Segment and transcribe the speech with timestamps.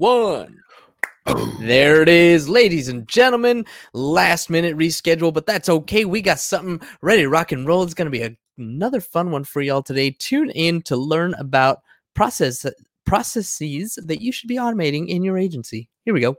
[0.00, 0.58] one.
[1.60, 3.66] There it is, ladies and gentlemen.
[3.92, 6.06] Last minute reschedule, but that's okay.
[6.06, 7.82] We got something ready to rock and roll.
[7.82, 10.16] It's going to be a, another fun one for y'all today.
[10.18, 11.82] Tune in to learn about
[12.14, 12.64] process
[13.04, 15.88] processes that you should be automating in your agency.
[16.06, 16.34] Here we go.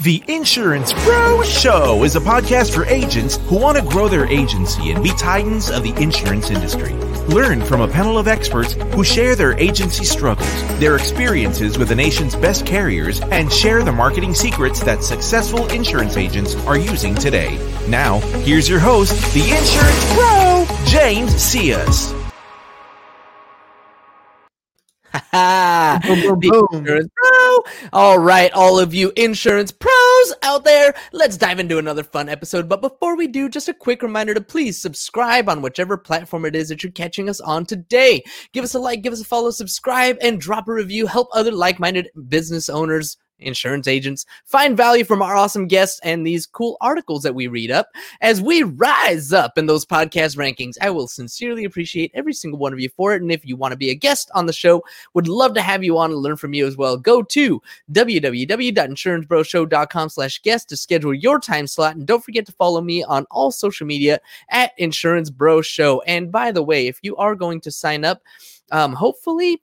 [0.00, 4.90] The Insurance Bro Show is a podcast for agents who want to grow their agency
[4.90, 6.92] and be titans of the insurance industry.
[7.28, 10.50] Learn from a panel of experts who share their agency struggles,
[10.80, 16.16] their experiences with the nation's best carriers, and share the marketing secrets that successful insurance
[16.16, 17.56] agents are using today.
[17.88, 22.23] Now, here's your host, the Insurance Bro, James Cias.
[25.32, 26.66] Boom, boom, boom.
[26.72, 27.58] Insurance pro.
[27.92, 32.68] All right, all of you insurance pros out there, let's dive into another fun episode.
[32.68, 36.56] But before we do, just a quick reminder to please subscribe on whichever platform it
[36.56, 38.22] is that you're catching us on today.
[38.52, 41.06] Give us a like, give us a follow, subscribe, and drop a review.
[41.06, 46.26] Help other like minded business owners insurance agents find value from our awesome guests and
[46.26, 47.88] these cool articles that we read up
[48.20, 50.76] as we rise up in those podcast rankings.
[50.80, 53.22] I will sincerely appreciate every single one of you for it.
[53.22, 54.82] And if you want to be a guest on the show,
[55.14, 56.96] would love to have you on and learn from you as well.
[56.96, 57.60] Go to
[57.92, 61.96] www.insurancebroshow.com slash guest to schedule your time slot.
[61.96, 64.20] And don't forget to follow me on all social media
[64.50, 66.02] at Insurance Bro Show.
[66.02, 68.22] And by the way, if you are going to sign up,
[68.70, 69.62] um, hopefully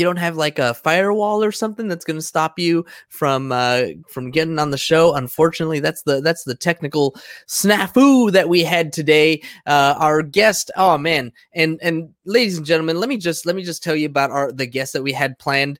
[0.00, 3.82] you don't have like a firewall or something that's going to stop you from uh,
[4.08, 5.14] from getting on the show.
[5.14, 7.14] Unfortunately, that's the that's the technical
[7.46, 9.42] snafu that we had today.
[9.66, 13.62] Uh, our guest, oh man, and and ladies and gentlemen, let me just let me
[13.62, 15.78] just tell you about our the guest that we had planned.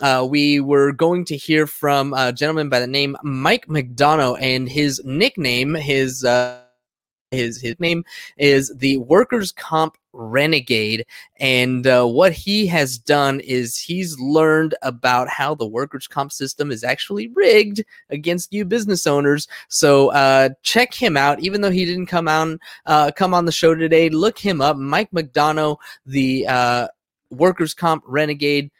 [0.00, 4.68] Uh, we were going to hear from a gentleman by the name Mike McDonough, and
[4.68, 6.61] his nickname, his uh,
[7.32, 8.04] his his name
[8.36, 11.06] is the workers comp renegade
[11.38, 16.70] and uh, what he has done is he's learned about how the workers comp system
[16.70, 19.48] is actually rigged against you business owners.
[19.68, 21.40] So uh, check him out.
[21.40, 24.76] Even though he didn't come on uh, come on the show today look him up.
[24.76, 26.88] Mike mcdonough the uh,
[27.30, 28.70] workers comp renegade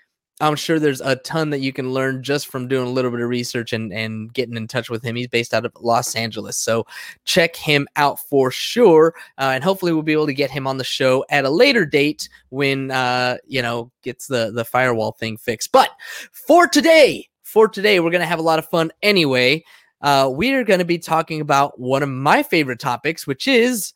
[0.42, 3.20] I'm sure there's a ton that you can learn just from doing a little bit
[3.20, 5.14] of research and, and getting in touch with him.
[5.14, 6.56] He's based out of Los Angeles.
[6.56, 6.84] So
[7.24, 9.14] check him out for sure.
[9.38, 11.86] Uh, and hopefully we'll be able to get him on the show at a later
[11.86, 15.70] date when, uh, you know, gets the, the firewall thing fixed.
[15.70, 15.90] But
[16.32, 19.62] for today, for today, we're going to have a lot of fun anyway.
[20.00, 23.92] Uh, we are going to be talking about one of my favorite topics, which is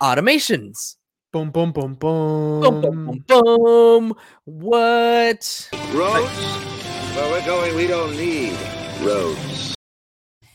[0.00, 0.96] automations.
[1.32, 2.60] Boom, boom, boom, boom.
[2.60, 4.14] Boom, boom, boom, boom.
[4.44, 5.70] What?
[5.94, 6.38] Roads?
[7.16, 8.52] Where we're going, we don't need
[9.00, 9.74] roads.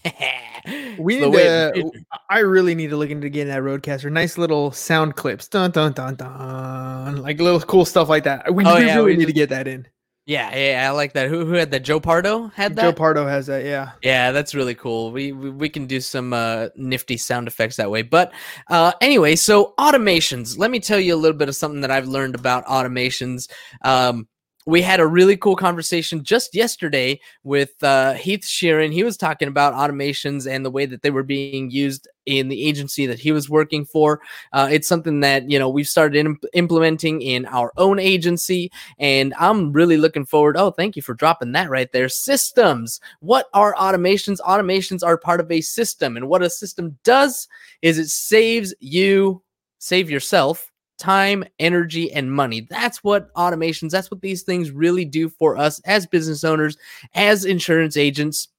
[0.99, 1.91] we need to,
[2.29, 4.11] I really need to look into getting that RODECaster.
[4.11, 5.47] Nice little sound clips.
[5.47, 7.23] Dun, dun, dun, dun.
[7.23, 8.53] Like little cool stuff like that.
[8.53, 9.87] We, oh, yeah, really we need just, to get that in.
[10.27, 11.29] Yeah, yeah, I like that.
[11.29, 11.83] Who who had that?
[11.83, 12.81] Joe Pardo had that.
[12.81, 13.63] Joe Pardo has that.
[13.63, 13.91] Yeah.
[14.03, 15.13] Yeah, that's really cool.
[15.13, 18.01] We we, we can do some uh, nifty sound effects that way.
[18.01, 18.33] But
[18.69, 20.57] uh, anyway, so automations.
[20.57, 23.49] Let me tell you a little bit of something that I've learned about automations.
[23.83, 24.27] Um,
[24.67, 28.91] we had a really cool conversation just yesterday with uh, Heath Sheeran.
[28.91, 32.67] He was talking about automations and the way that they were being used in the
[32.67, 34.19] agency that he was working for.
[34.51, 38.69] Uh, it's something that you know we've started imp- implementing in our own agency,
[38.99, 40.57] and I'm really looking forward.
[40.57, 42.09] Oh, thank you for dropping that right there.
[42.09, 42.99] Systems.
[43.21, 44.41] What are automations?
[44.41, 47.47] Automations are part of a system, and what a system does
[47.81, 49.41] is it saves you,
[49.79, 52.61] save yourself time, energy, and money.
[52.69, 56.77] That's what automations, that's what these things really do for us as business owners,
[57.13, 58.49] as insurance agents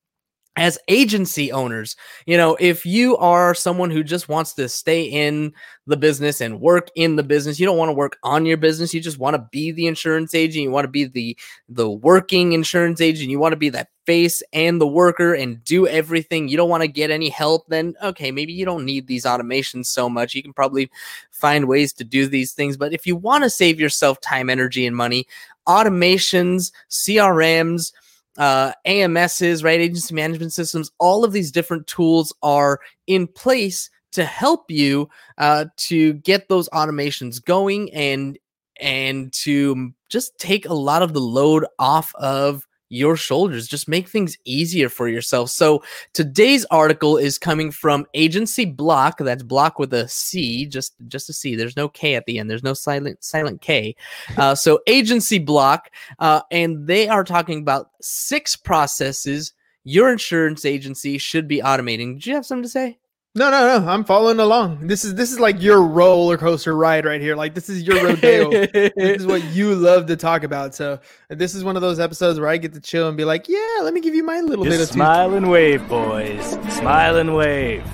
[0.56, 1.94] as agency owners,
[2.26, 5.52] you know, if you are someone who just wants to stay in
[5.86, 8.92] the business and work in the business, you don't want to work on your business,
[8.92, 11.36] you just want to be the insurance agent, you want to be the
[11.68, 15.86] the working insurance agent, you want to be that face and the worker and do
[15.86, 16.48] everything.
[16.48, 19.86] You don't want to get any help, then okay, maybe you don't need these automations
[19.86, 20.34] so much.
[20.34, 20.90] You can probably
[21.30, 24.86] find ways to do these things, but if you want to save yourself time, energy
[24.86, 25.26] and money,
[25.68, 27.92] automations, CRMs,
[28.38, 29.80] uh, AMSs, right?
[29.80, 35.66] Agency management systems, all of these different tools are in place to help you uh,
[35.76, 38.38] to get those automations going and
[38.80, 43.68] and to just take a lot of the load off of your shoulders.
[43.68, 45.50] Just make things easier for yourself.
[45.50, 45.82] So
[46.12, 49.24] today's article is coming from AgencyBloc.
[49.24, 51.54] That's block with a C, just just a C.
[51.54, 52.50] There's no K at the end.
[52.50, 53.94] There's no silent silent K.
[54.36, 55.80] Uh, so AgencyBloc,
[56.18, 59.52] uh, and they are talking about six processes
[59.88, 62.20] your insurance agency should be automating.
[62.20, 62.98] Do you have something to say?
[63.38, 63.88] No, no, no.
[63.88, 64.88] I'm following along.
[64.88, 67.36] This is this is like your roller coaster ride right here.
[67.36, 68.50] Like this is your rodeo.
[68.50, 70.74] this is what you love to talk about.
[70.74, 70.98] So
[71.28, 73.78] this is one of those episodes where I get to chill and be like, yeah,
[73.82, 76.44] let me give you my little Just bit of smile and wave, boys.
[76.74, 77.84] Smile and wave.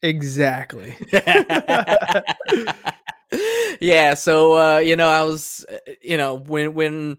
[0.00, 0.96] Exactly.
[3.78, 4.14] yeah.
[4.14, 7.18] So uh, you know, I was, uh, you know, when when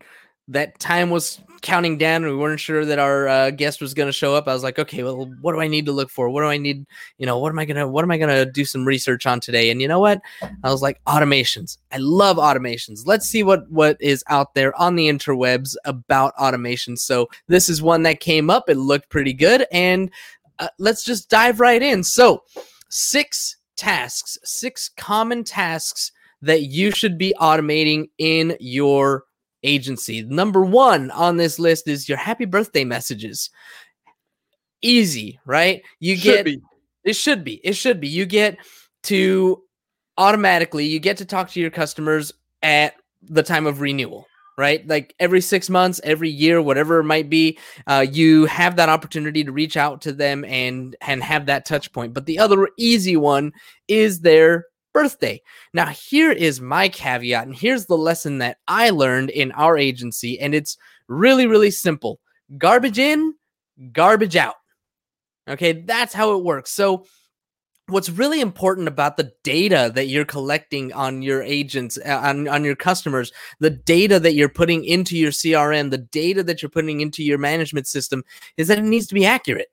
[0.51, 4.07] that time was counting down and we weren't sure that our uh, guest was going
[4.07, 6.29] to show up i was like okay well what do i need to look for?
[6.29, 6.85] What do i need
[7.17, 9.27] you know what am i going to what am i going to do some research
[9.27, 9.69] on today?
[9.69, 10.21] And you know what?
[10.63, 11.77] I was like automations.
[11.91, 13.05] I love automations.
[13.05, 17.81] Let's see what what is out there on the interwebs about automation so this is
[17.81, 20.11] one that came up it looked pretty good and
[20.59, 22.03] uh, let's just dive right in.
[22.03, 22.43] So
[22.89, 26.11] six tasks six common tasks
[26.41, 29.25] that you should be automating in your
[29.63, 30.23] agency.
[30.23, 33.49] Number one on this list is your happy birthday messages.
[34.81, 35.83] Easy, right?
[35.99, 36.61] You Should get be.
[37.03, 37.55] it should be.
[37.63, 38.07] It should be.
[38.07, 38.57] You get
[39.03, 39.63] to
[40.17, 44.27] automatically you get to talk to your customers at the time of renewal
[44.57, 48.89] right like every six months every year whatever it might be uh, you have that
[48.89, 52.67] opportunity to reach out to them and and have that touch point but the other
[52.77, 53.51] easy one
[53.87, 55.41] is their birthday.
[55.73, 60.39] Now, here is my caveat, and here's the lesson that I learned in our agency,
[60.39, 60.77] and it's
[61.07, 62.19] really, really simple
[62.57, 63.33] garbage in,
[63.91, 64.55] garbage out.
[65.49, 66.71] Okay, that's how it works.
[66.71, 67.05] So,
[67.87, 72.63] what's really important about the data that you're collecting on your agents uh, on, on
[72.63, 77.01] your customers the data that you're putting into your crm the data that you're putting
[77.01, 78.23] into your management system
[78.55, 79.67] is that it needs to be accurate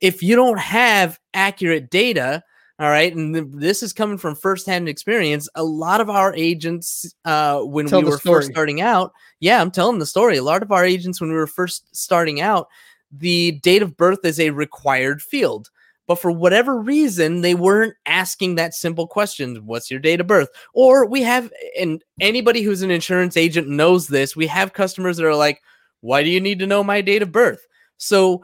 [0.00, 2.42] if you don't have accurate data
[2.80, 5.50] all right, and th- this is coming from firsthand experience.
[5.54, 8.36] A lot of our agents, uh, when Tell we were story.
[8.36, 10.38] first starting out, yeah, I'm telling the story.
[10.38, 12.68] A lot of our agents, when we were first starting out,
[13.12, 15.68] the date of birth is a required field.
[16.06, 20.48] But for whatever reason, they weren't asking that simple question What's your date of birth?
[20.72, 25.26] Or we have, and anybody who's an insurance agent knows this, we have customers that
[25.26, 25.60] are like,
[26.00, 27.60] Why do you need to know my date of birth?
[27.98, 28.42] So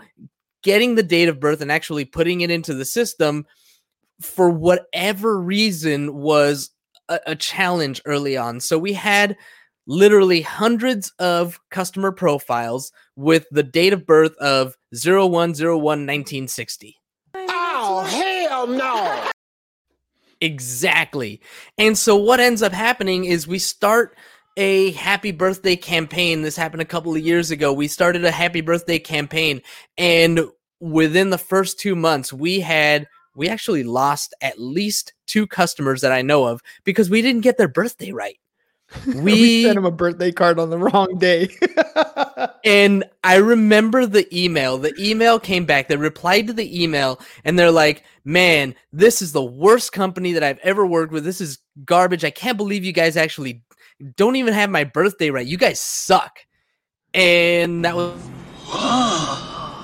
[0.62, 3.46] getting the date of birth and actually putting it into the system
[4.20, 6.70] for whatever reason was
[7.08, 8.60] a, a challenge early on.
[8.60, 9.36] So we had
[9.86, 16.96] literally hundreds of customer profiles with the date of birth of 0101 1960.
[17.34, 19.30] Oh, hell no!
[20.40, 21.40] Exactly.
[21.78, 24.16] And so what ends up happening is we start
[24.56, 26.42] a happy birthday campaign.
[26.42, 27.72] This happened a couple of years ago.
[27.72, 29.62] We started a happy birthday campaign
[29.96, 30.40] and
[30.80, 33.06] within the first 2 months we had
[33.36, 37.58] we actually lost at least two customers that I know of because we didn't get
[37.58, 38.38] their birthday right.
[39.06, 41.48] we We sent them a birthday card on the wrong day.
[42.64, 44.78] and I remember the email.
[44.78, 45.88] The email came back.
[45.88, 50.42] They replied to the email and they're like, man, this is the worst company that
[50.42, 51.24] I've ever worked with.
[51.24, 52.24] This is garbage.
[52.24, 53.62] I can't believe you guys actually
[54.16, 55.46] don't even have my birthday right.
[55.46, 56.38] You guys suck.
[57.12, 58.18] And that was.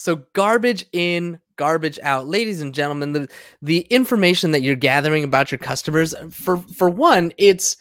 [0.00, 2.26] So garbage in, garbage out.
[2.26, 3.28] Ladies and gentlemen, the,
[3.60, 7.76] the information that you're gathering about your customers, for for one, it's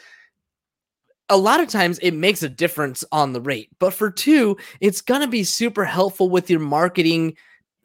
[1.30, 3.70] a lot of times it makes a difference on the rate.
[3.80, 7.38] But for two, it's gonna be super helpful with your marketing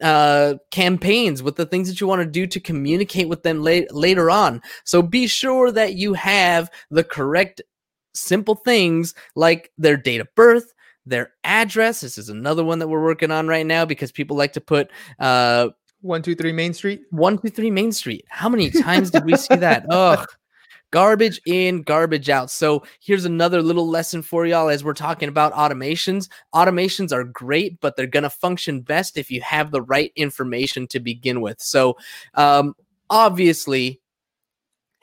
[0.03, 3.89] uh campaigns with the things that you want to do to communicate with them late,
[3.95, 7.61] later on so be sure that you have the correct
[8.13, 10.73] simple things like their date of birth
[11.05, 14.51] their address this is another one that we're working on right now because people like
[14.51, 15.69] to put uh
[16.05, 17.01] One, two, three, Main Street.
[17.09, 18.25] 123 main street.
[18.29, 19.87] How many times did we see that?
[19.89, 20.23] Ugh.
[20.91, 22.51] Garbage in garbage out.
[22.51, 26.29] So here's another little lesson for y'all as we're talking about automations.
[26.53, 30.85] Automations are great but they're going to function best if you have the right information
[30.87, 31.59] to begin with.
[31.59, 31.97] So
[32.35, 32.75] um
[33.09, 33.99] obviously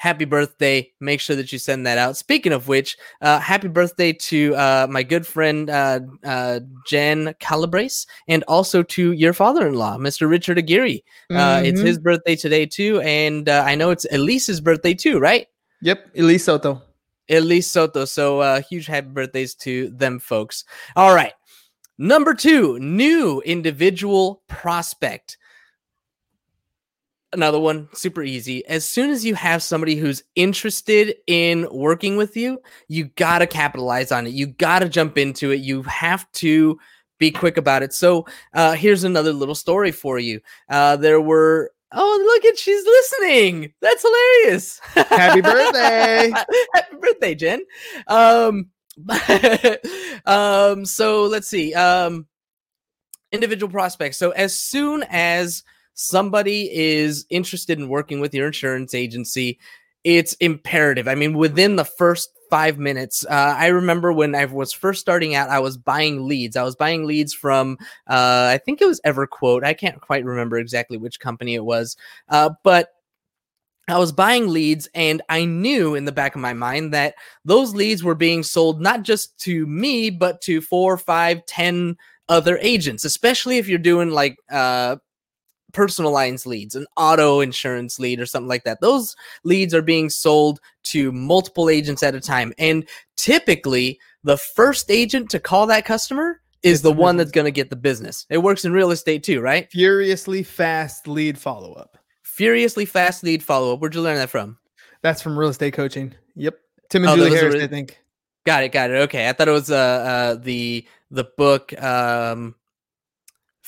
[0.02, 0.90] happy birthday.
[0.99, 2.16] Make sure that you send that out.
[2.16, 8.06] Speaking of which uh happy birthday to uh my good friend uh uh jen calabrese
[8.26, 10.99] and also to your father-in-law mr richard aguirre.
[11.30, 11.87] Uh it's Mhm.
[11.87, 15.47] his birthday today too and uh, i know it's elise's birthday too right?
[15.82, 16.82] Yep, Elise Soto.
[17.28, 18.04] elise soto.
[18.04, 20.64] So uh huge happy birthdays to them folks.
[20.97, 21.32] All right.
[21.99, 25.38] Number two new individual prospect
[27.33, 28.65] another one super easy.
[28.67, 33.47] As soon as you have somebody who's interested in working with you you got to
[33.47, 34.33] capitalize on it.
[34.33, 35.61] You got to jump into it.
[35.61, 36.79] You have to
[37.19, 37.93] be quick about it.
[37.93, 40.41] So uh here's another little story for you.
[40.69, 43.73] Uh there were oh look at she's listening.
[43.81, 44.81] That's hilarious.
[44.81, 46.33] Happy birthday.
[46.75, 47.62] happy birthday jen.
[48.09, 48.71] Um
[50.27, 51.73] um so let's see.
[51.75, 52.27] Um
[53.31, 54.19] individual prospects.
[54.19, 55.62] So as soon as
[55.95, 59.59] somebody is interested in working with your insurance agency,
[60.05, 61.07] it's imperative.
[61.07, 65.35] I mean, within the first five minutes, uh, I remember when I was first starting
[65.35, 66.57] out, I was buying leads.
[66.57, 69.65] I was buying leads from, uh, I think it was EverQuote.
[69.65, 71.97] I can't quite remember exactly which company it was,
[72.29, 72.91] uh, but
[73.89, 77.75] I was buying leads and I knew in the back of my mind that those
[77.75, 81.97] leads were being sold not just to me, but to four, five, ten
[82.29, 84.97] other agents, especially if you're doing like uh
[85.73, 88.81] personal lines leads, an auto insurance lead or something like that.
[88.81, 92.52] Those leads are being sold to multiple agents at a time.
[92.59, 97.25] And typically the first agent to call that customer is the one business.
[97.26, 98.26] that's going to get the business.
[98.31, 99.71] It works in real estate too, right?
[99.71, 101.99] Furiously fast lead follow up.
[102.23, 103.81] Furiously fast lead follow up.
[103.81, 104.59] Where'd you learn that from?
[105.02, 106.14] That's from real estate coaching.
[106.37, 106.59] Yep.
[106.88, 107.99] Tim and Oh, Julie Harris, re- I think.
[108.45, 108.95] Got it, got it.
[109.02, 112.55] Okay, I thought it was uh, uh the the book um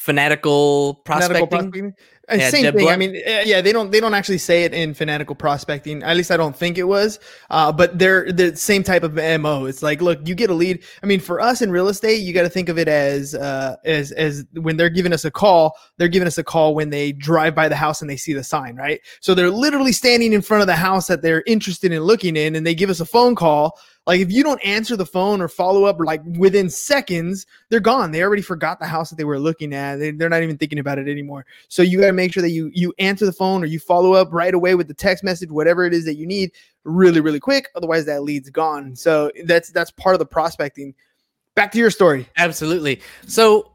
[0.05, 1.49] fanatical prospecting.
[1.49, 1.95] Fanatical prospecting.
[2.29, 2.89] Uh, Yeah, same Jeb thing.
[2.89, 6.03] I mean, uh, yeah, they don't they don't actually say it in fanatical prospecting.
[6.03, 7.19] At least I don't think it was.
[7.51, 9.67] Uh, but they're the same type of mo.
[9.67, 10.83] It's like, look, you get a lead.
[11.03, 13.77] I mean, for us in real estate, you got to think of it as uh,
[13.85, 17.13] as as when they're giving us a call, they're giving us a call when they
[17.13, 19.01] drive by the house and they see the sign, right?
[19.21, 22.57] So they're literally standing in front of the house that they're interested in looking in,
[22.57, 23.79] and they give us a phone call.
[24.07, 28.11] Like if you don't answer the phone or follow up like within seconds, they're gone.
[28.11, 29.97] They already forgot the house that they were looking at.
[29.97, 31.47] They, they're not even thinking about it anymore.
[31.69, 34.13] So you got to make sure that you you answer the phone or you follow
[34.13, 36.53] up right away with the text message, whatever it is that you need,
[36.85, 37.69] really really quick.
[37.75, 38.95] Otherwise, that lead's gone.
[38.95, 40.95] So that's that's part of the prospecting.
[41.55, 42.29] Back to your story.
[42.37, 43.01] Absolutely.
[43.27, 43.74] So,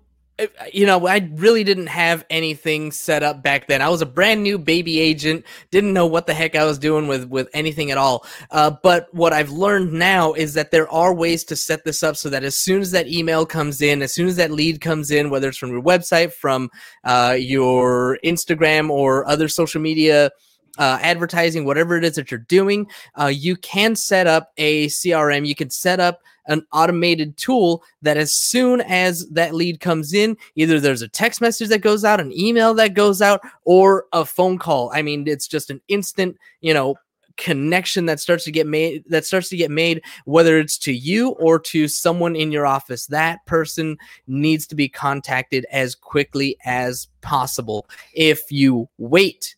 [0.72, 3.81] you know, I really didn't have anything set up back then.
[3.81, 7.08] I was a brand new baby agent, didn't know what the heck I was doing
[7.08, 8.25] with with anything at all.
[8.51, 12.17] Uh, but what I've learned now is that there are ways to set this up
[12.17, 15.12] so that as soon as that email comes in, as soon as that lead comes
[15.12, 16.69] in, whether it's from your website, from
[17.03, 20.31] uh, your Instagram, or other social media.
[20.79, 22.88] Uh, advertising, whatever it is that you're doing,
[23.19, 25.45] uh, you can set up a CRM.
[25.45, 30.36] You can set up an automated tool that as soon as that lead comes in,
[30.55, 34.25] either there's a text message that goes out, an email that goes out, or a
[34.25, 34.91] phone call.
[34.93, 36.95] I mean, it's just an instant, you know,
[37.39, 41.29] connection that starts to get made that starts to get made whether it's to you
[41.39, 47.07] or to someone in your office that person needs to be contacted as quickly as
[47.21, 49.55] possible if you wait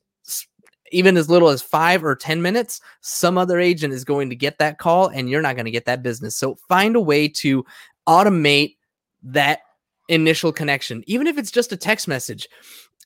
[0.91, 4.59] even as little as five or 10 minutes, some other agent is going to get
[4.59, 6.35] that call and you're not going to get that business.
[6.35, 7.65] So find a way to
[8.07, 8.77] automate
[9.23, 9.59] that
[10.07, 12.47] initial connection, even if it's just a text message.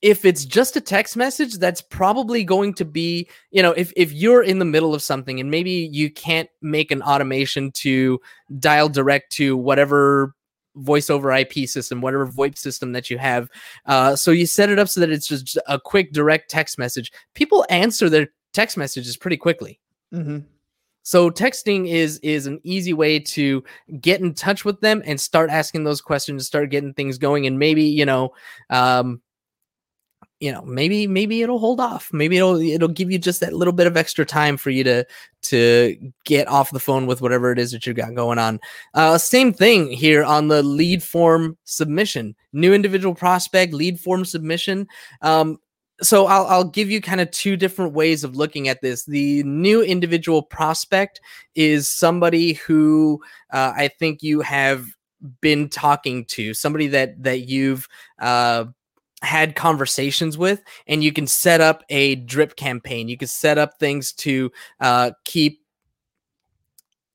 [0.02, 4.12] If it's just a text message, that's probably going to be, you know, if, if
[4.12, 8.20] you're in the middle of something and maybe you can't make an automation to
[8.60, 10.36] dial direct to whatever
[10.76, 13.50] voice over IP system, whatever VoIP system that you have.
[13.86, 17.12] Uh, so you set it up so that it's just a quick direct text message.
[17.34, 19.80] People answer their text messages pretty quickly.
[20.14, 20.40] Mm-hmm.
[21.04, 23.64] So texting is is an easy way to
[24.02, 27.60] get in touch with them and start asking those questions, start getting things going, and
[27.60, 28.34] maybe you know,
[28.72, 29.22] um,
[30.40, 32.10] you know, maybe maybe it'll hold off.
[32.12, 35.06] Maybe it'll it'll give you just that little bit of extra time for you to
[35.44, 38.60] to get off the phone with whatever it is that you've got going on.
[38.94, 44.88] Uh, same thing here on the lead form submission, new individual prospect lead form submission.
[45.22, 45.58] Um,
[46.02, 49.06] so I'll I'll give you kind of two different ways of looking at this.
[49.06, 51.22] The new individual prospect
[51.56, 54.86] is somebody who uh, I think you have
[55.40, 57.88] been talking to, somebody that that you've
[58.20, 58.66] uh,
[59.22, 63.08] had conversations with, and you can set up a drip campaign.
[63.08, 65.65] You can set up things to uh, keep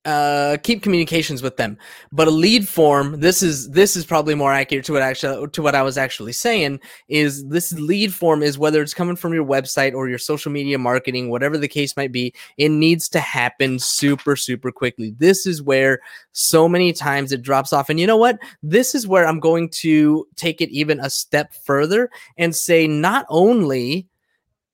[0.06, 1.76] uh keep communications with them.
[2.10, 5.62] But a lead form this is this is probably more accurate to what actually to
[5.62, 9.44] what i was actually saying is this lead form is whether it's coming from your
[9.44, 13.78] website or your social media marketing whatever the case might be it needs to happen
[13.78, 15.14] super super quickly.
[15.18, 16.00] This is where
[16.32, 17.90] so many times it drops off.
[17.90, 18.38] And you know what?
[18.62, 23.26] This is where i'm going to take it even a step further and say not
[23.28, 24.08] only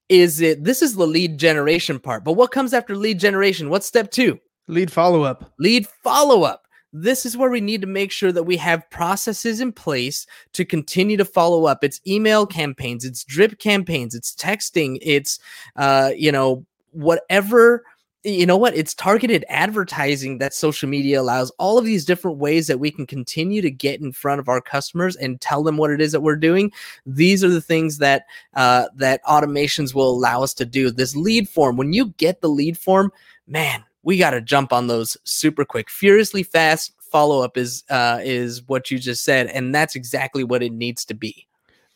[0.08, 3.70] is it this is the lead generation part but what comes after lead generation?
[3.70, 5.52] What's step 2 Lead follow up.
[5.58, 6.66] lead follow up.
[6.92, 10.64] This is where we need to make sure that we have processes in place to
[10.64, 11.84] continue to follow up.
[11.84, 15.38] It's email campaigns, it's drip campaigns, it's texting, it's
[15.76, 17.84] uh, you know, whatever
[18.26, 22.66] you know what it's targeted advertising that social media allows all of these different ways
[22.66, 25.92] that we can continue to get in front of our customers and tell them what
[25.92, 26.72] it is that we're doing
[27.04, 31.48] these are the things that uh, that automations will allow us to do this lead
[31.48, 33.12] form when you get the lead form
[33.46, 38.18] man we got to jump on those super quick furiously fast follow up is uh
[38.22, 41.46] is what you just said and that's exactly what it needs to be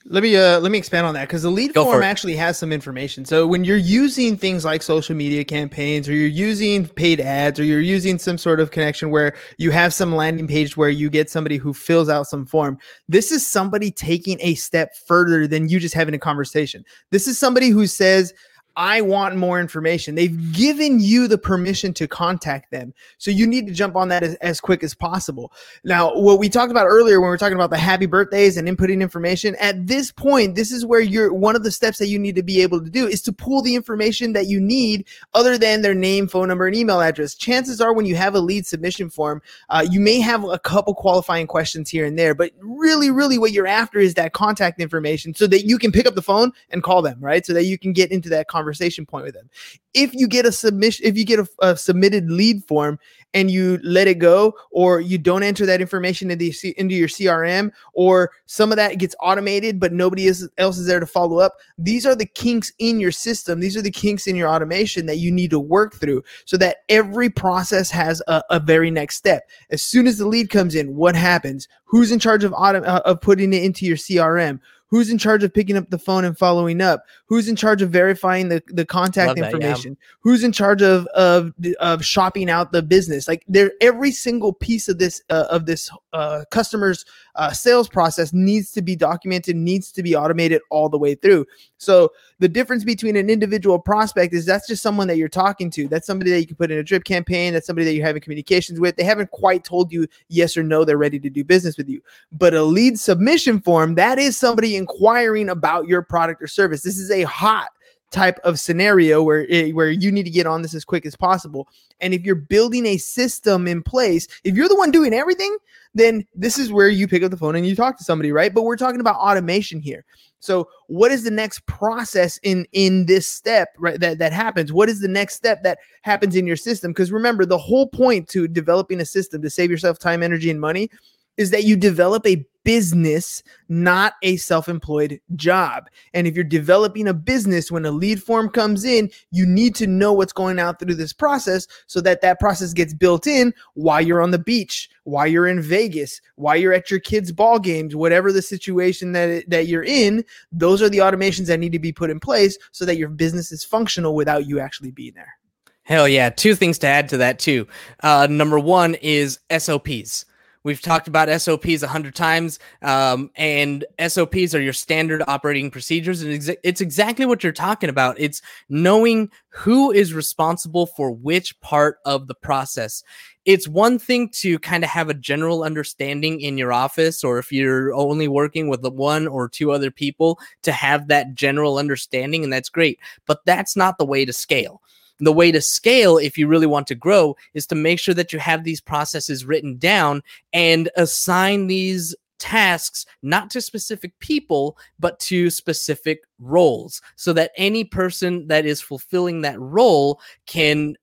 [0.06, 2.58] Let me uh let me expand on that because the lead Go form actually has
[2.58, 3.26] some information.
[3.26, 7.64] So when you're using things like social media campaigns or you're using paid ads or
[7.64, 11.28] you're using some sort of connection where you have some landing page where you get
[11.28, 15.78] somebody who fills out some form, this is somebody taking a step further than you
[15.78, 16.82] just having a conversation.
[17.10, 18.32] This is somebody who says
[18.80, 20.14] I want more information.
[20.14, 22.94] They've given you the permission to contact them.
[23.18, 25.52] So you need to jump on that as, as quick as possible.
[25.84, 28.66] Now, what we talked about earlier when we are talking about the happy birthdays and
[28.66, 32.18] inputting information, at this point, this is where you're one of the steps that you
[32.18, 35.58] need to be able to do is to pull the information that you need other
[35.58, 37.34] than their name, phone number, and email address.
[37.34, 40.94] Chances are when you have a lead submission form, uh, you may have a couple
[40.94, 45.34] qualifying questions here and there, but really, really what you're after is that contact information
[45.34, 47.44] so that you can pick up the phone and call them, right?
[47.44, 48.69] So that you can get into that conversation
[49.06, 49.48] point with them.
[49.94, 52.98] If you get a submission, if you get a, a submitted lead form
[53.34, 57.08] and you let it go, or you don't enter that information into, the, into your
[57.08, 61.54] CRM, or some of that gets automated, but nobody else is there to follow up,
[61.78, 63.60] these are the kinks in your system.
[63.60, 66.78] These are the kinks in your automation that you need to work through so that
[66.88, 69.48] every process has a, a very next step.
[69.70, 71.68] As soon as the lead comes in, what happens?
[71.84, 74.60] Who's in charge of auto, uh, of putting it into your CRM?
[74.90, 77.04] Who's in charge of picking up the phone and following up?
[77.26, 79.46] Who's in charge of verifying the, the contact that, yeah.
[79.46, 79.96] information?
[80.20, 83.28] Who's in charge of, of of shopping out the business?
[83.28, 87.04] Like there, every single piece of this uh, of this uh, customer's
[87.36, 91.46] uh, sales process needs to be documented, needs to be automated all the way through.
[91.78, 95.86] So the difference between an individual prospect is that's just someone that you're talking to.
[95.88, 97.52] That's somebody that you can put in a drip campaign.
[97.52, 98.96] That's somebody that you're having communications with.
[98.96, 100.84] They haven't quite told you yes or no.
[100.84, 102.02] They're ready to do business with you.
[102.32, 106.82] But a lead submission form, that is somebody inquiring about your product or service.
[106.82, 107.70] This is a hot
[108.10, 111.16] type of scenario where it, where you need to get on this as quick as
[111.16, 111.68] possible.
[112.00, 115.56] And if you're building a system in place, if you're the one doing everything,
[115.94, 118.54] then this is where you pick up the phone and you talk to somebody, right?
[118.54, 120.04] But we're talking about automation here.
[120.40, 124.72] So what is the next process in in this step right that that happens?
[124.72, 126.92] What is the next step that happens in your system?
[126.92, 130.60] Because remember, the whole point to developing a system to save yourself time, energy, and
[130.60, 130.90] money
[131.36, 135.88] is that you develop a business, not a self employed job.
[136.14, 139.86] And if you're developing a business, when a lead form comes in, you need to
[139.86, 144.00] know what's going out through this process so that that process gets built in while
[144.00, 147.96] you're on the beach, while you're in Vegas, while you're at your kids' ball games,
[147.96, 150.24] whatever the situation that, that you're in.
[150.52, 153.52] Those are the automations that need to be put in place so that your business
[153.52, 155.34] is functional without you actually being there.
[155.82, 156.30] Hell yeah.
[156.30, 157.66] Two things to add to that, too.
[158.02, 160.24] Uh, number one is SOPs.
[160.62, 166.20] We've talked about SOPs a hundred times, um, and SOPs are your standard operating procedures,
[166.20, 168.20] and exa- it's exactly what you're talking about.
[168.20, 173.02] It's knowing who is responsible for which part of the process.
[173.46, 177.50] It's one thing to kind of have a general understanding in your office, or if
[177.50, 182.52] you're only working with one or two other people, to have that general understanding, and
[182.52, 183.00] that's great.
[183.24, 184.82] But that's not the way to scale
[185.20, 188.32] the way to scale if you really want to grow is to make sure that
[188.32, 195.20] you have these processes written down and assign these tasks not to specific people but
[195.20, 200.96] to specific roles so that any person that is fulfilling that role can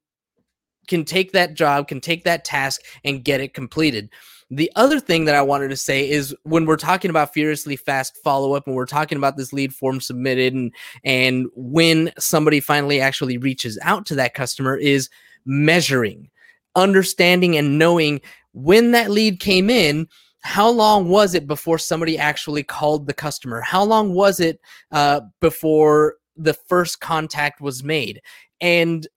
[0.87, 4.09] can take that job can take that task and get it completed
[4.49, 8.17] the other thing that I wanted to say is when we're talking about furiously fast
[8.23, 13.01] follow up and we're talking about this lead form submitted and and when somebody finally
[13.01, 15.09] actually reaches out to that customer is
[15.45, 16.29] measuring,
[16.75, 18.21] understanding and knowing
[18.53, 20.07] when that lead came in,
[20.41, 23.61] how long was it before somebody actually called the customer?
[23.61, 28.21] How long was it uh, before the first contact was made?
[28.61, 29.07] And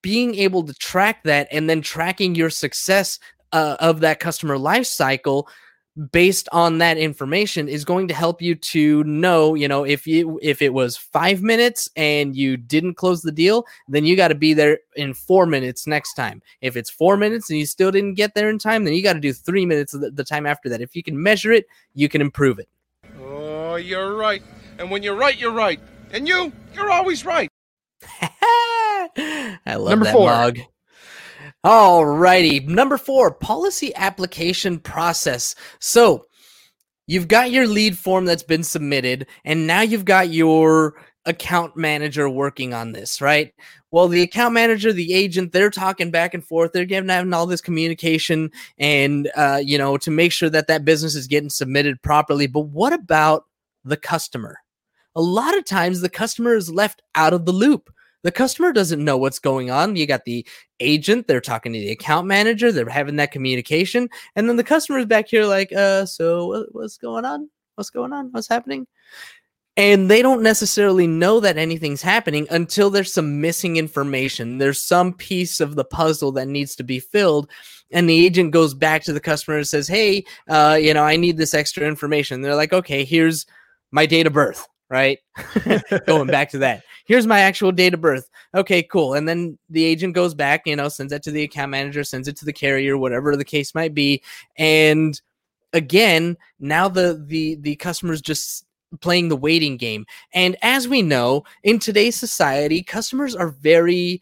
[0.00, 3.18] being able to track that and then tracking your success
[3.52, 5.48] uh, of that customer life cycle
[6.10, 10.38] based on that information is going to help you to know you know if you
[10.40, 14.34] if it was five minutes and you didn't close the deal then you got to
[14.34, 18.14] be there in four minutes next time if it's four minutes and you still didn't
[18.14, 20.70] get there in time then you got to do three minutes the, the time after
[20.70, 22.70] that if you can measure it you can improve it
[23.72, 24.42] Oh, you're right.
[24.78, 25.80] And when you're right, you're right.
[26.10, 27.48] And you, you're always right.
[29.16, 30.26] I love Number that four.
[30.26, 30.58] mug.
[31.64, 32.58] All righty.
[32.60, 35.54] Number four, policy application process.
[35.78, 36.26] So
[37.06, 40.94] you've got your lead form that's been submitted, and now you've got your
[41.24, 43.54] account manager working on this, right?
[43.92, 46.72] Well, the account manager, the agent, they're talking back and forth.
[46.72, 51.14] They're having all this communication, and uh, you know, to make sure that that business
[51.14, 52.48] is getting submitted properly.
[52.48, 53.44] But what about
[53.84, 54.58] the customer?
[55.14, 57.88] A lot of times, the customer is left out of the loop.
[58.22, 59.96] The customer doesn't know what's going on.
[59.96, 60.46] You got the
[60.80, 65.06] agent, they're talking to the account manager, they're having that communication, and then the customer's
[65.06, 67.48] back here like, uh, so what's going on?
[67.74, 68.28] what's going on?
[68.32, 68.86] What's happening?
[69.76, 74.58] And they don't necessarily know that anything's happening until there's some missing information.
[74.58, 77.50] There's some piece of the puzzle that needs to be filled.
[77.90, 81.16] And the agent goes back to the customer and says, Hey, uh, you know, I
[81.16, 82.42] need this extra information.
[82.42, 83.46] They're like, Okay, here's
[83.90, 85.18] my date of birth, right?
[86.06, 86.82] Going back to that.
[87.06, 88.28] Here's my actual date of birth.
[88.54, 89.14] Okay, cool.
[89.14, 92.28] And then the agent goes back, you know, sends that to the account manager, sends
[92.28, 94.22] it to the carrier, whatever the case might be.
[94.58, 95.18] And
[95.72, 98.66] again, now the the the customer's just
[99.00, 100.04] playing the waiting game.
[100.34, 104.20] And as we know, in today's society, customers are very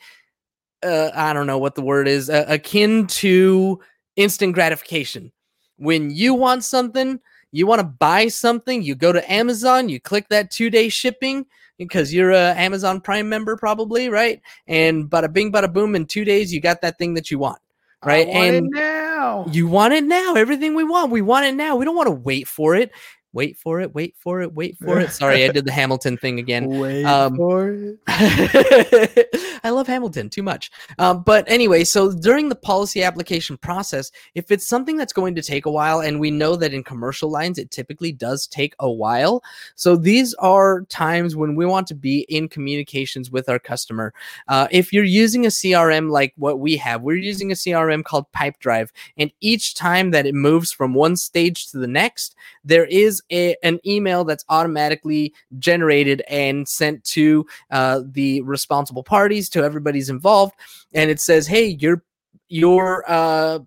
[0.84, 3.80] uh, I don't know what the word is, uh, akin to
[4.14, 5.32] instant gratification.
[5.78, 7.18] When you want something,
[7.52, 11.46] you want to buy something, you go to Amazon, you click that two day shipping
[11.78, 14.40] because you're a Amazon Prime member, probably, right?
[14.66, 17.58] And bada bing, bada boom, in two days, you got that thing that you want,
[18.04, 18.28] right?
[18.28, 19.46] Want and it now.
[19.50, 20.34] you want it now.
[20.34, 21.76] Everything we want, we want it now.
[21.76, 22.92] We don't want to wait for it.
[23.32, 23.94] Wait for it.
[23.94, 24.52] Wait for it.
[24.52, 25.10] Wait for it.
[25.12, 26.66] Sorry, I did the Hamilton thing again.
[26.66, 27.70] Wait um, for
[28.08, 29.60] it.
[29.62, 30.70] I love Hamilton too much.
[30.98, 35.42] Um, but anyway, so during the policy application process, if it's something that's going to
[35.42, 38.90] take a while, and we know that in commercial lines, it typically does take a
[38.90, 39.42] while.
[39.76, 44.12] So these are times when we want to be in communications with our customer.
[44.48, 48.30] Uh, if you're using a CRM like what we have, we're using a CRM called
[48.32, 48.90] Pipedrive.
[49.16, 53.56] And each time that it moves from one stage to the next, there is a,
[53.62, 60.54] an email that's automatically generated and sent to uh, the responsible parties, to everybody's involved,
[60.94, 62.02] and it says, "Hey, your
[62.48, 63.60] your uh,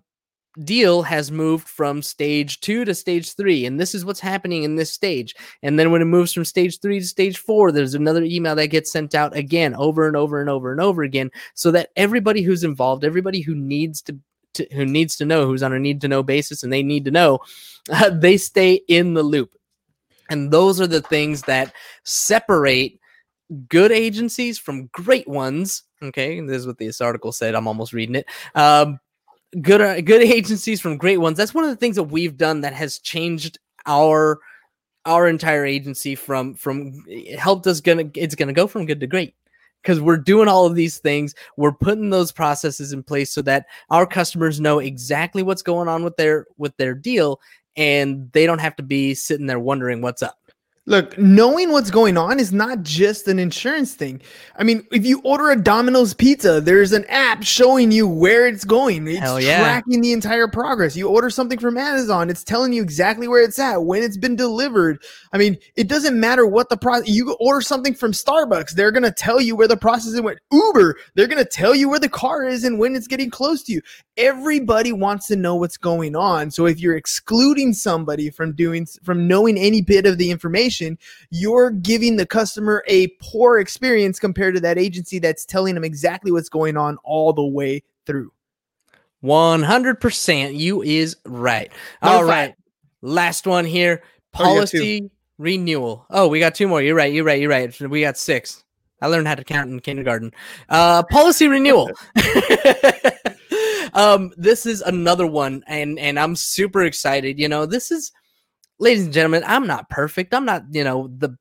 [0.62, 4.76] deal has moved from stage two to stage three, and this is what's happening in
[4.76, 8.22] this stage." And then when it moves from stage three to stage four, there's another
[8.22, 11.70] email that gets sent out again, over and over and over and over again, so
[11.70, 14.18] that everybody who's involved, everybody who needs to
[14.54, 17.04] to, who needs to know, who's on a need to know basis, and they need
[17.04, 17.40] to know,
[17.90, 19.50] uh, they stay in the loop.
[20.30, 22.98] And those are the things that separate
[23.68, 25.82] good agencies from great ones.
[26.02, 27.54] Okay, this is what this article said.
[27.54, 28.26] I'm almost reading it.
[28.54, 28.98] Um,
[29.60, 31.36] good, uh, good agencies from great ones.
[31.36, 34.40] That's one of the things that we've done that has changed our
[35.06, 39.06] our entire agency from from it helped us gonna it's gonna go from good to
[39.06, 39.34] great
[39.84, 41.34] because we're doing all of these things.
[41.58, 46.02] We're putting those processes in place so that our customers know exactly what's going on
[46.02, 47.40] with their with their deal
[47.76, 50.38] and they don't have to be sitting there wondering what's up
[50.86, 54.20] Look, knowing what's going on is not just an insurance thing.
[54.56, 58.66] I mean, if you order a Domino's pizza, there's an app showing you where it's
[58.66, 59.08] going.
[59.08, 59.60] It's Hell yeah.
[59.60, 60.94] tracking the entire progress.
[60.94, 64.36] You order something from Amazon, it's telling you exactly where it's at, when it's been
[64.36, 65.02] delivered.
[65.32, 67.08] I mean, it doesn't matter what the process.
[67.08, 70.38] You order something from Starbucks, they're gonna tell you where the process went.
[70.52, 73.72] Uber, they're gonna tell you where the car is and when it's getting close to
[73.72, 73.80] you.
[74.18, 76.50] Everybody wants to know what's going on.
[76.50, 80.73] So if you're excluding somebody from doing from knowing any bit of the information,
[81.30, 86.32] you're giving the customer a poor experience compared to that agency that's telling them exactly
[86.32, 88.32] what's going on all the way through.
[89.22, 91.72] 100% you is right.
[92.02, 92.54] All right
[93.04, 94.02] last one here.
[94.36, 94.78] Oh, you got two.
[94.78, 96.06] policy renewal.
[96.10, 96.82] Oh we got two more.
[96.82, 97.78] You're right you're right you're right.
[97.80, 98.64] We got six.
[99.00, 100.32] I learned how to count in kindergarten.
[100.68, 101.90] Uh policy renewal.
[103.92, 107.38] Um this is another one and and i'm super excited.
[107.38, 108.10] You know this is
[108.78, 111.36] ladies and gentlemen i'm not perfect i'm not you know the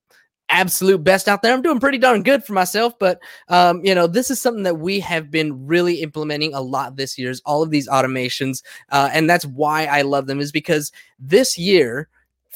[0.49, 3.19] absolute best out there i'm doing pretty darn good for myself but
[3.49, 7.17] um, you know, this is something that we have been really implementing a lot this
[7.17, 7.29] year.
[7.29, 10.39] Is all of these automations, uh, and that's why I love them.
[10.39, 12.07] Is because this year,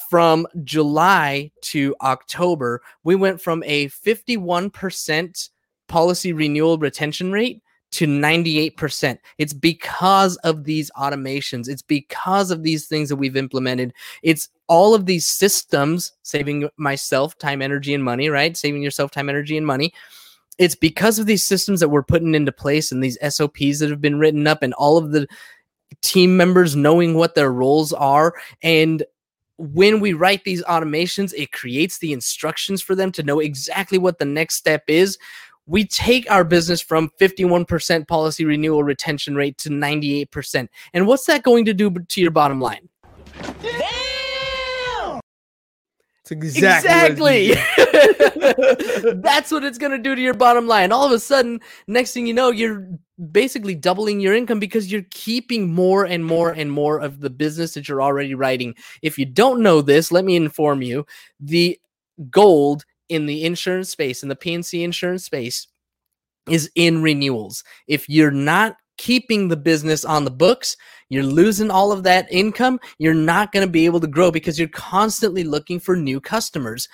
[0.08, 5.50] from July to October, we went from a fifty-one percent
[5.86, 9.18] policy renewal retention rate to 98%.
[9.38, 11.68] It's because of these automations.
[11.68, 13.94] It's because of these things that we've implemented.
[14.22, 18.56] It's all of these systems saving myself time, energy, and money, right?
[18.56, 19.92] Saving yourself time, energy, and money
[20.58, 24.00] it's because of these systems that we're putting into place and these SOPs that have
[24.00, 25.26] been written up and all of the
[26.02, 29.04] team members knowing what their roles are and
[29.56, 34.18] when we write these automations it creates the instructions for them to know exactly what
[34.18, 35.18] the next step is
[35.68, 41.44] we take our business from 51% policy renewal retention rate to 98% and what's that
[41.44, 42.88] going to do to your bottom line
[46.30, 47.52] It's exactly.
[47.52, 49.12] Exactly.
[49.22, 50.92] That's what it's going to do to your bottom line.
[50.92, 52.86] All of a sudden, next thing you know, you're
[53.32, 57.74] basically doubling your income because you're keeping more and more and more of the business
[57.74, 58.74] that you're already writing.
[59.02, 61.06] If you don't know this, let me inform you.
[61.40, 61.78] The
[62.30, 65.66] gold in the insurance space, in the P&C insurance space,
[66.48, 67.64] is in renewals.
[67.86, 70.76] If you're not keeping the business on the books.
[71.08, 72.80] You're losing all of that income.
[72.98, 76.88] You're not going to be able to grow because you're constantly looking for new customers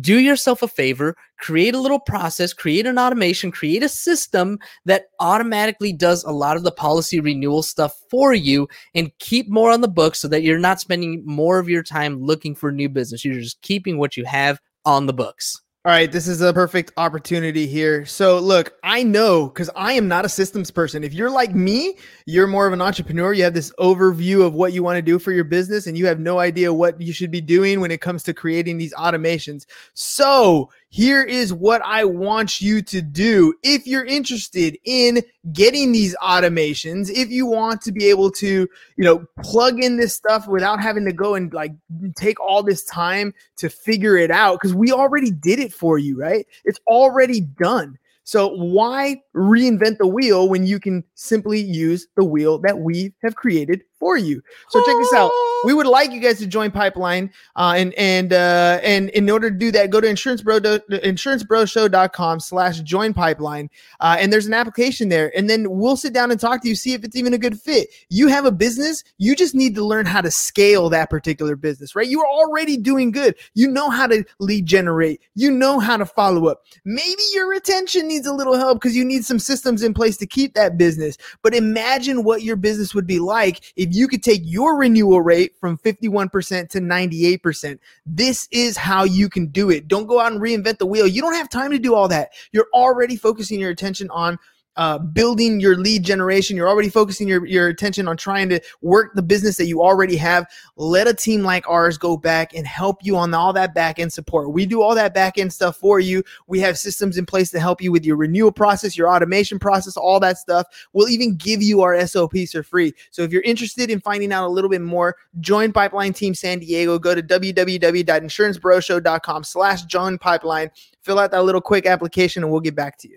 [0.00, 5.06] do yourself a favor, create a little process, create an automation, create a system that
[5.20, 9.82] automatically does a lot of the policy renewal stuff for you and keep more on
[9.82, 13.24] the books so that you're not spending more of your time looking for new business.
[13.24, 15.60] You're just keeping what you have on the books.
[15.86, 18.06] All right, this is a perfect opportunity here.
[18.06, 21.04] So, look, I know because I am not a systems person.
[21.04, 23.34] If you're like me, you're more of an entrepreneur.
[23.34, 26.06] You have this overview of what you want to do for your business, and you
[26.06, 29.66] have no idea what you should be doing when it comes to creating these automations.
[29.92, 33.52] So, here is what I want you to do.
[33.64, 39.04] If you're interested in getting these automations, if you want to be able to, you
[39.04, 41.72] know, plug in this stuff without having to go and like
[42.14, 46.16] take all this time to figure it out, because we already did it for you,
[46.16, 46.46] right?
[46.64, 47.98] It's already done.
[48.22, 53.34] So why reinvent the wheel when you can simply use the wheel that we have
[53.34, 54.42] created for you?
[54.68, 55.30] So check this out.
[55.64, 59.50] We would like you guys to join Pipeline, uh, and and uh, and in order
[59.50, 65.08] to do that, go to insurancebro insurancebroshow.com slash join Pipeline, uh, and there's an application
[65.08, 67.38] there, and then we'll sit down and talk to you, see if it's even a
[67.38, 67.88] good fit.
[68.10, 71.94] You have a business, you just need to learn how to scale that particular business,
[71.94, 72.06] right?
[72.06, 73.34] You are already doing good.
[73.54, 75.20] You know how to lead generate.
[75.34, 76.62] You know how to follow up.
[76.84, 80.26] Maybe your retention needs a little help because you need some systems in place to
[80.26, 81.16] keep that business.
[81.42, 85.52] But imagine what your business would be like if you could take your renewal rate
[85.60, 87.78] from 51% to 98%.
[88.06, 89.88] This is how you can do it.
[89.88, 91.06] Don't go out and reinvent the wheel.
[91.06, 92.30] You don't have time to do all that.
[92.52, 94.38] You're already focusing your attention on
[94.76, 96.56] uh, building your lead generation.
[96.56, 100.16] You're already focusing your, your attention on trying to work the business that you already
[100.16, 100.46] have.
[100.76, 104.12] Let a team like ours go back and help you on all that back end
[104.12, 104.52] support.
[104.52, 106.22] We do all that back end stuff for you.
[106.46, 109.96] We have systems in place to help you with your renewal process, your automation process,
[109.96, 110.66] all that stuff.
[110.92, 112.92] We'll even give you our SOPs for free.
[113.10, 116.58] So if you're interested in finding out a little bit more, join Pipeline Team San
[116.58, 116.98] Diego.
[116.98, 120.70] Go to www.insurancebroshow.com slash join pipeline.
[121.02, 123.16] Fill out that little quick application and we'll get back to you.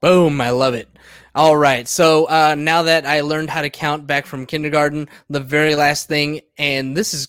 [0.00, 0.88] Boom, I love it.
[1.34, 1.86] All right.
[1.88, 6.08] So uh, now that I learned how to count back from kindergarten, the very last
[6.08, 7.28] thing, and this is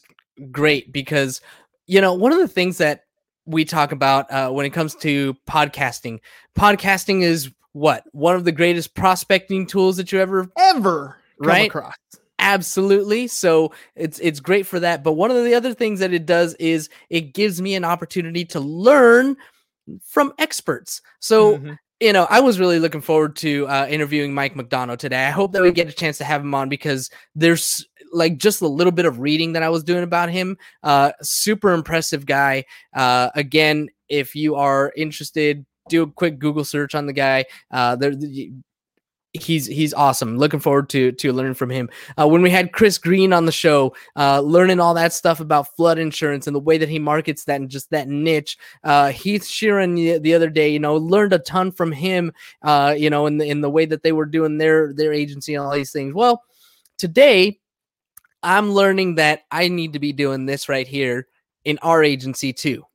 [0.51, 1.41] great because,
[1.87, 3.05] you know, one of the things that
[3.45, 6.19] we talk about uh, when it comes to podcasting,
[6.57, 8.03] podcasting is what?
[8.11, 11.67] One of the greatest prospecting tools that you ever, Ever come Right?
[11.67, 11.95] across.
[12.37, 13.27] Absolutely.
[13.27, 15.03] So it's it's great for that.
[15.03, 18.45] But one of the other things that it does is it gives me an opportunity
[18.45, 19.35] to learn
[20.03, 21.01] from experts.
[21.19, 21.77] So Mhm.
[21.99, 25.25] You know, I was really looking forward to uh, interviewing Mike McDonough today.
[25.25, 28.61] I hope that we get a chance to have him on because there's like just
[28.61, 30.57] a little bit of reading that I was doing about him.
[30.81, 32.65] Uh, super impressive guy.
[32.95, 37.45] Uh, again, if you are interested, do a quick Google search on the guy.
[37.69, 38.13] Uh, there,
[39.33, 40.37] he's he's awesome.
[40.37, 41.89] Looking forward to to learning from him.
[42.19, 45.75] Uh, when we had Chris Green on the show, uh, learning all that stuff about
[45.75, 48.57] flood insurance and the way that he markets that and just that niche.
[48.83, 52.31] Uh, Heath Sheeran the, the other day, you know, learned a ton from him.
[52.61, 55.55] Uh, you know, in the in the way that they were doing their their agency
[55.55, 56.13] and all these things.
[56.13, 56.43] Well,
[56.97, 57.59] today
[58.41, 61.27] I'm learning that I need to be doing this right here
[61.65, 62.85] in our agency too.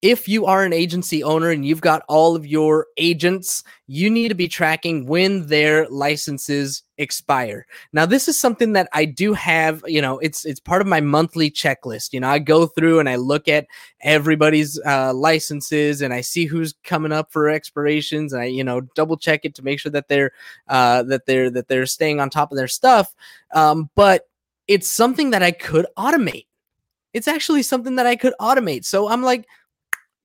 [0.00, 4.28] If you are an agency owner and you've got all of your agents, you need
[4.28, 7.66] to be tracking when their licenses expire.
[7.92, 11.00] Now, this is something that I do have, you know, it's it's part of my
[11.00, 12.12] monthly checklist.
[12.12, 13.66] You know, I go through and I look at
[14.00, 18.82] everybody's uh, licenses and I see who's coming up for expirations and I, you know,
[18.94, 20.30] double check it to make sure that they're
[20.68, 23.14] uh, that they're that they're staying on top of their stuff.
[23.52, 24.28] Um, but
[24.68, 26.46] it's something that I could automate.
[27.14, 28.84] It's actually something that I could automate.
[28.84, 29.46] So I'm like,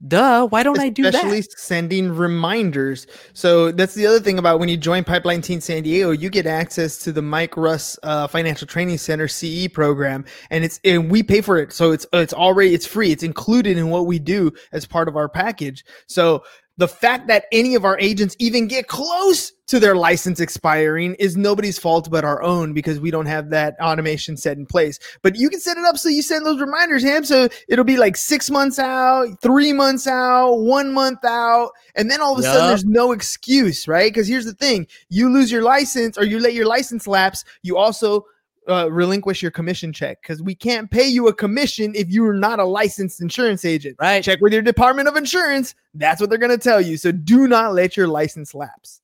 [0.08, 1.16] duh, why don't I do that?
[1.16, 3.08] especially sending reminders.
[3.34, 6.46] So that's the other thing about when you join Pipeline Team San Diego, you get
[6.46, 11.24] access to the Mike Russ uh, Financial Training Center CE program, and it's and we
[11.24, 11.74] pay for it.
[11.74, 13.12] So it's it's already it's free.
[13.12, 15.86] It's included in what we do as part of our package.
[16.08, 16.44] So
[16.78, 21.38] the fact that any of our agents even get close to their license expiring is
[21.38, 25.00] nobody's fault but our own because we don't have that automation set in place.
[25.22, 27.24] But you can set it up so you send those reminders, Ham.
[27.24, 32.22] So it'll be like six months out, three months out, one month out, and then
[32.22, 34.12] all of a sudden there's no excuse, right?
[34.12, 37.78] Because here's the thing: you lose your license or you let your license lapse, you
[37.78, 38.26] also
[38.70, 42.60] uh, relinquish your commission check because we can't pay you a commission if you're not
[42.60, 43.96] a licensed insurance agent.
[44.00, 44.24] Right.
[44.24, 45.76] Check with your Department of Insurance.
[45.94, 46.98] That's what they're going to tell you.
[46.98, 49.02] So do not let your license lapse.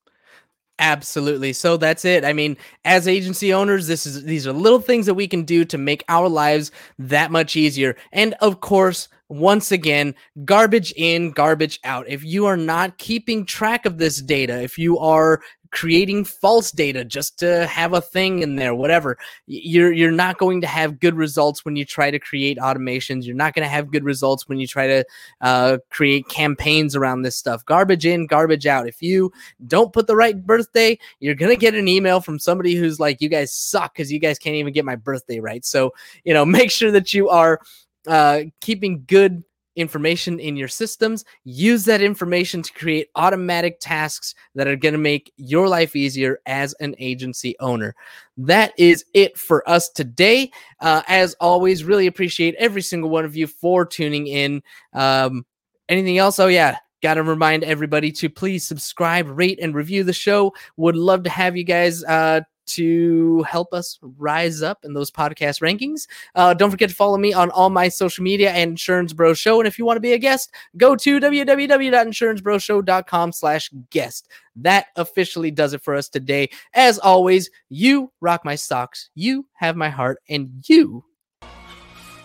[0.80, 1.52] Absolutely.
[1.52, 2.24] So that's it.
[2.24, 5.66] I mean, as agency owners, this is these are little things that we can do
[5.66, 7.96] to make our lives that much easier.
[8.12, 10.14] And of course, once again,
[10.46, 12.08] garbage in, garbage out.
[12.08, 17.04] If you are not keeping track of this data, if you are creating false data
[17.04, 19.18] just to have a thing in there, whatever.
[19.46, 23.24] You're you're not going to have good results when you try to create automations.
[23.24, 25.04] You're not going to have good results when you try to
[25.40, 27.64] uh, create campaigns around this stuff.
[27.64, 28.88] Garbage in, garbage out.
[28.88, 29.32] If you
[29.66, 33.28] don't put the right birthday, you're gonna get an email from somebody who's like, "You
[33.28, 35.92] guys suck because you guys can't even get my birthday right." So
[36.24, 37.60] you know, make sure that you are
[38.06, 39.44] uh, keeping good
[39.76, 41.24] information in your systems.
[41.44, 46.40] Use that information to create automatic tasks that are going to make your life easier
[46.46, 47.94] as an agency owner.
[48.36, 50.50] That is it for us today.
[50.80, 54.62] Uh, as always, really appreciate every single one of you for tuning in.
[54.92, 55.44] Um,
[55.88, 56.38] anything else?
[56.38, 56.78] Oh, yeah.
[57.02, 60.52] Got to remind everybody to please subscribe, rate, and review the show.
[60.76, 65.60] Would love to have you guys uh, to help us rise up in those podcast
[65.60, 66.06] rankings.
[66.34, 69.60] Uh, don't forget to follow me on all my social media and Insurance Bro Show.
[69.60, 74.28] And if you want to be a guest, go to www.insurancebroshow.com slash guest.
[74.56, 76.50] That officially does it for us today.
[76.74, 81.04] As always, you rock my socks, you have my heart, and you